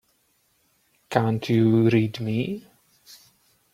Can't 1.11 1.47
you 1.47 1.87
read 1.89 2.19
me? 2.21 2.65